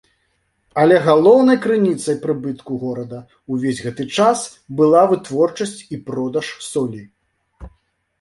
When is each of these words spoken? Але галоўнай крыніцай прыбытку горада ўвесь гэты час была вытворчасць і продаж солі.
Але 0.83 0.95
галоўнай 1.07 1.57
крыніцай 1.65 2.15
прыбытку 2.23 2.77
горада 2.83 3.19
ўвесь 3.55 3.81
гэты 3.89 4.07
час 4.17 4.39
была 4.81 5.03
вытворчасць 5.13 5.77
і 5.97 6.01
продаж 6.09 6.47
солі. 6.71 7.03